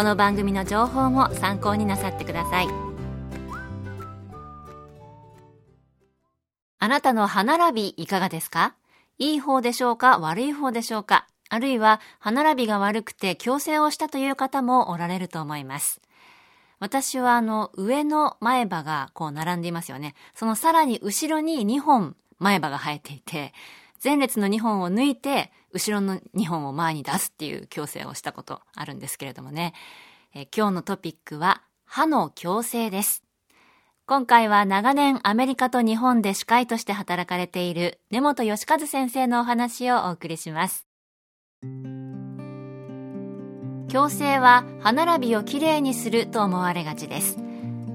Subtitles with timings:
[0.00, 2.68] この番組の情報も参考になさってください。
[6.78, 8.74] あなたの歯並びいかがですか？
[9.18, 10.18] いい方でしょうか？
[10.18, 11.26] 悪い方でしょうか？
[11.50, 16.00] あるいは歯並びが悪くて矯正をしたという方もおられると思います。
[16.78, 20.14] 私はあの上の前歯がこう並んでいますよね。
[20.34, 23.52] そのさらに後ろに2本前歯が生えていて、
[24.02, 29.74] 前列の2本を抜いて、後ろの2本を前に出すっていう矯正をしたことあるんですけれどもね。
[30.34, 33.24] え今日のトピックは、歯の矯正です。
[34.06, 40.86] 今回は長年アメリカと日本で歯科医として働かれている根本義和先生のお話をお送りします。
[43.88, 47.49] 矯正は歯並びをきれいにすると思われがちです。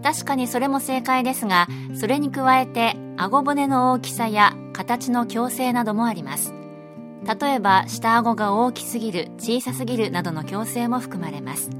[0.05, 1.67] 確かにそれも正解ですが、
[1.99, 6.53] それに加えて顎骨の大きさや形の矯正などもあります。
[7.41, 11.71] 例えば、下顎が大きすぎる、小さすぎるなどの矯正も含まれます。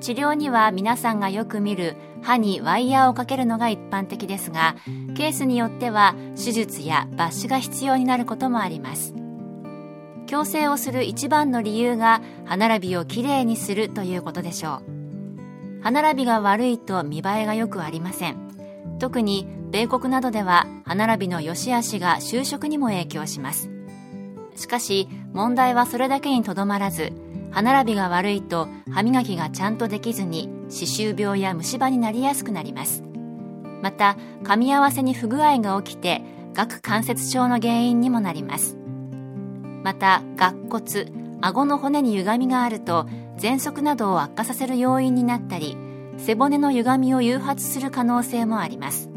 [0.00, 4.76] 治療には皆さんがよく見る歯にワイヤーをかけるのが一般的ですが、
[5.16, 9.14] ケースによっては手術や抜歯が必要になることもあります。
[10.26, 14.93] 矯正をする一番の理由が歯並びをきれいにするということでしょう。
[15.84, 18.96] 歯並びが悪いと見栄えがよくありません。
[18.98, 23.68] 特に米国などでは歯並びの良し悪しが就職にも影響します。
[24.56, 27.12] しかし問題はそれだけにとどまらず
[27.50, 33.02] 歯並びが悪いと歯磨きがちゃんとできずに歯周病や虫歯になりやすくなります。
[33.82, 36.22] また噛み合わせに不具合が起きて
[36.56, 38.78] 顎関節症の原因にもなります。
[39.82, 41.12] また顎骨
[41.42, 43.06] 顎の骨に歪みがあると
[43.38, 45.76] 喘息などを悪化させる要因になったり
[46.18, 49.10] 背骨の歪みを誘発する可能性もあります。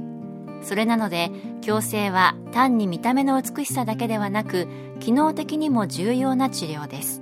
[0.61, 1.29] それなので
[1.61, 4.67] 矯正は単に見た目の美しさだけではなく
[4.99, 7.21] 機能的にも重要な治療です。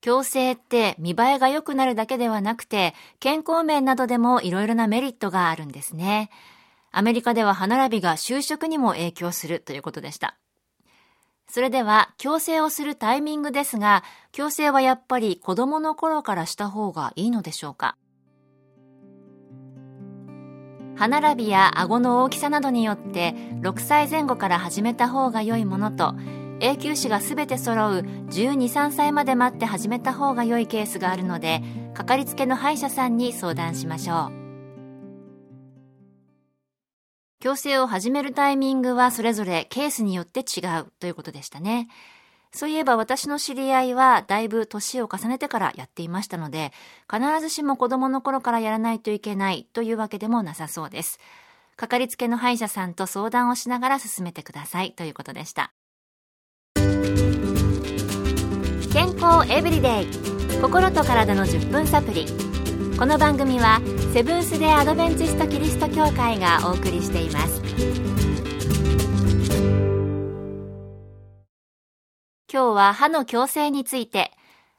[0.00, 6.30] 矯正って見栄えが良くなるだけではなくて健康面などでもいろいろなメリットがあるんですね。
[6.90, 10.38] アメリカでは歯並びが就職にも影響するということでした。
[11.50, 17.96] それでは、矯正をするタイミングですが、矯正はやっぱり子供の頃からした方がいいのでしょうか？
[20.96, 26.16] 歯並びや顎の大きさなどによって6歳前後から始めた方が良いものと
[26.58, 31.62] 永久歯が全て揃う12、3歳まで待って始めた方が良いケースがあるので
[31.94, 34.37] かかりつけの歯医者さんに相談しましょう。
[37.40, 41.88] 矯正を始めるタイミングはそれぞれケースによって違うということでしたね。
[42.50, 46.72] そういえば私の知り合いはだいぶ年を重ねてからやっていましたので、
[47.08, 51.20] 必ずしも子供の頃からやらないといけないというわけでもなさそうです。
[51.76, 55.72] かかりつけの歯医者さんと相談をしながら進めてくださいということでした。
[58.92, 62.26] 健康エブリデイ心と体の10分サプリ
[62.98, 63.80] この番組は
[64.12, 67.62] セブンス・デ・アドベンチスト・キリスト教会がお送りしています。
[72.50, 74.32] 今日は歯の矯正について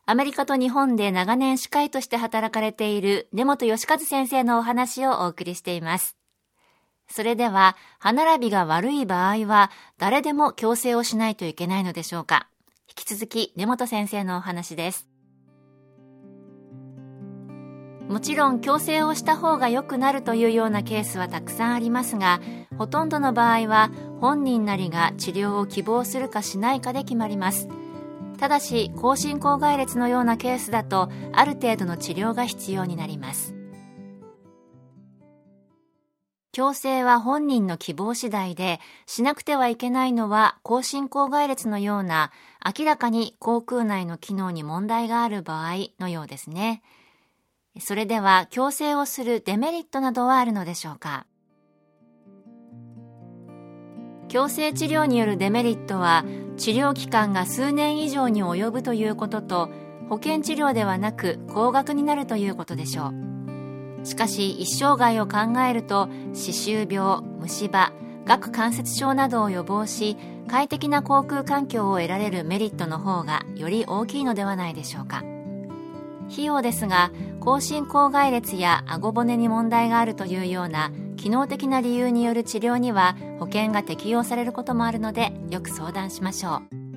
[0.08, 6.18] アメリカと日本で長年歯科医として働かれている根本義和先生のお話をお送りしています。
[7.08, 12.50] それでは歯並びが悪い場合は誰でも矯正をしないといけないのでしょうか。
[12.88, 15.09] 引き続き根本先生のお話です。
[18.10, 22.42] もちろん矯正をした方が良くなるというようなケースはたくさんありますが
[22.76, 27.70] ほとんどの場合は本人なりが治療を希望するかしないかで決まります。
[28.40, 33.54] ただし高進行外裂のようなケースだとある程度の治療が必要になります。
[36.52, 42.32] 矯正は本人の希望次第でしなくてはいけないのは高進行外裂のような
[42.66, 46.82] 明らかに口腔内の機能に問題がある場合のようですね。
[47.77, 51.25] それでは矯正をするデメリットなどはあるのでしょうか？
[54.27, 56.24] 矯正治療によるデメリットは
[56.57, 59.69] 治療期間が数年以上に及ぶということと
[60.10, 64.06] 保険治療ではなく高額になるということでしょう。
[64.06, 67.94] しかし一生涯を考えると歯周病虫歯
[68.25, 70.18] 顎関節症などを予防し
[70.48, 75.24] 快適な航空環境を得られるメリットの方がより大きいのではないでしょうか？
[76.31, 86.90] 費用ですが口唇口外裂や顎骨に問題があるというような機能的な理由による治療には保険が適用されることもあるのでよく相談しましょう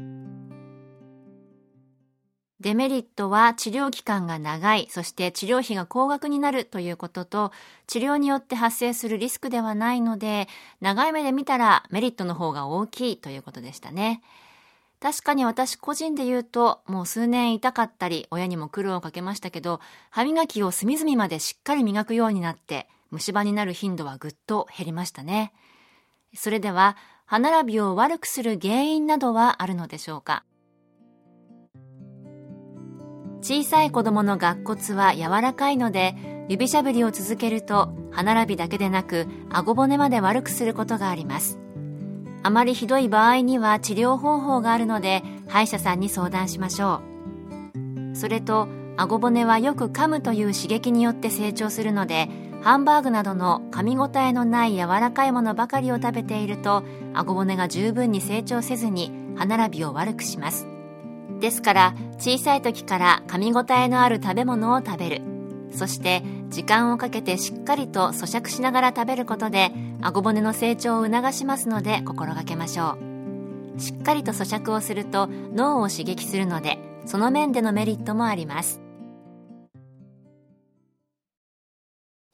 [2.62, 7.50] デメリットは治療期間が長い、そして治療費が高額になるということと、
[7.88, 10.46] 治療によって発生するリスクではないので、
[10.80, 14.22] 長い目で見たらメリットの方が大きいということでしたね。
[15.02, 25.52] 確かに私個人で言うと、もう数年痛かったり、親にも苦労をかけましたけど、歯磨きを隅々までしっかり磨くようになって、虫歯になる頻度はぐっと減りましたね。
[26.34, 26.96] それでは、
[27.26, 30.44] 歯並びを悪くする原因などはあるのでしょうか？
[33.40, 36.14] 小さい子供の顎骨は柔らかいので、
[36.48, 41.58] 指しゃぶりを続けると、歯並びだけでなく、顎骨まで悪くすることがあります。
[42.42, 47.00] あまりひどい場合には治療方法があるので歯医者さんに相談しましょ
[48.14, 48.16] う。
[48.16, 52.28] それと顎骨はよく噛むという刺激によって成長するので
[52.62, 56.84] ハンバーグなどの噛み応えのない柔らかいものばかりを食べていると
[57.14, 60.66] 顎骨が十分に成長せずに歯並びを悪くします。
[61.40, 65.22] ですから小さい時から噛み応えのある食べ物を食べる。
[65.72, 72.98] そして時間をかけてしっかりと咀嚼しながら食べることで顎骨の成長を促しますので心がけましょ
[73.76, 73.80] う。
[73.80, 78.80] しっかりと咀嚼をすると脳を刺激するのでその面でのメリットもあります。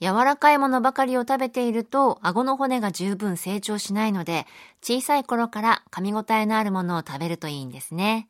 [0.00, 4.46] 柔らかいものばかりを食べていると顎の骨が十分成長しないので
[4.80, 8.28] 小さい頃から噛み応えのあるものを食べるといいんですね。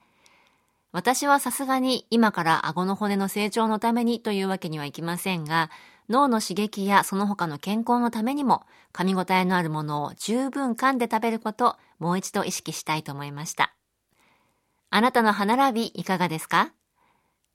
[0.91, 5.71] 私はさすがに今から顎の骨の成長のためにというわけにはいきませんが、
[6.09, 13.75] 脳の刺激やその他の健康のためにも噛み応えのあるものを十分噛んで食べることもう一度意識したいと思いました。
[14.91, 16.73] あなたの歯並びいかがですか？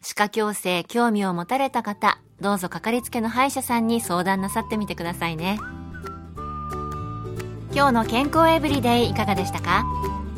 [0.03, 5.57] 歯科矯正興味を持たれた方、どうぞかかりつけの歯医者さんに相談なさってみてくださいね。
[7.73, 9.83] 今日の健康エブリデイいかがでしたか？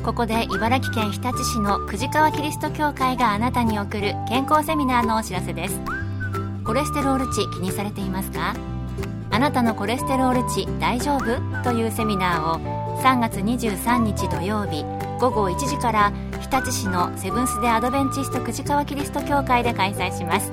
[0.04, 5.82] ここで茨城県日立市の久慈川キリスト教会があなたに送る健康セミナーのお知らせです
[6.66, 8.56] コレステロール値気にされていますか？
[9.30, 11.64] あなたのコレステロール値大丈夫？
[11.64, 14.84] というセミナーを3月23日土曜日
[15.20, 20.50] 午後1時から日立市のセブンス・デ・アドベンチスト久慈川キリスト教会で開催します。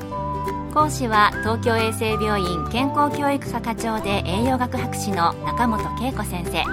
[0.74, 6.64] 講師は東京衛生病院健康教育科課長で栄養学博士の中本恵子先生。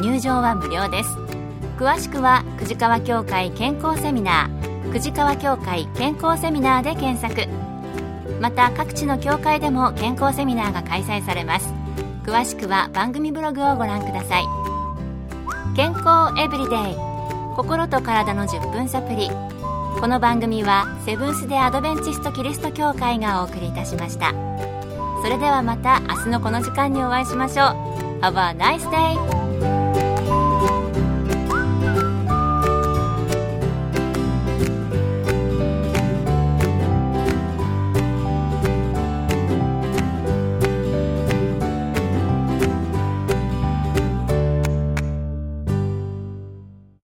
[0.00, 1.10] 入場は無料です。
[1.78, 4.92] 詳しくは久慈川協会健康セミナー。
[4.92, 7.46] 久慈川協会健康セミナーで検索。
[8.40, 11.72] また各地の協会でも健康セミナーが開催されます。
[12.24, 14.44] 詳しくは番組ブログをご覧ください。
[15.76, 16.96] 健康エブリデイ。
[17.56, 19.30] 心と体の10分サプリ。
[20.00, 24.34] この番組はセブンス・デ・アドベンチスト・キリスト教会がお送りいたしました。
[25.22, 27.96] それではまた明日のこの時間にお会いしましょう。
[28.20, 29.45] Have a nice day!